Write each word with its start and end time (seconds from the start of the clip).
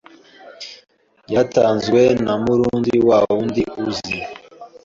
Byatanzwe 1.25 2.01
na 2.25 2.33
Murundi 2.43 2.93
wawundi 3.07 3.61
uzi 3.85 4.17